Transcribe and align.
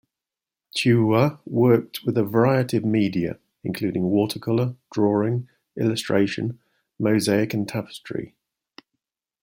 Ciuha 0.75 1.37
worked 1.45 2.03
with 2.03 2.17
a 2.17 2.23
variety 2.23 2.75
of 2.75 2.83
media, 2.83 3.37
including 3.63 4.05
watercolour, 4.09 4.73
drawing, 4.91 5.47
illustration, 5.77 6.57
mosaic 6.97 7.53
and 7.53 7.67
tapestry. 7.69 8.33